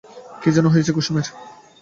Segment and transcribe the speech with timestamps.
[0.41, 1.27] কী যেন হইয়াছে কুসুমের।